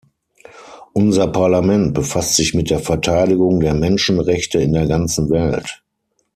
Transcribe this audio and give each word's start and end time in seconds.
Unser 0.93 1.27
Parlament 1.27 1.93
befasst 1.93 2.35
sich 2.35 2.55
mit 2.55 2.71
der 2.71 2.79
Verteidigung 2.79 3.59
der 3.59 3.75
Menschenrechte 3.75 4.59
in 4.59 4.73
der 4.73 4.87
ganzen 4.87 5.29
Welt. 5.29 5.83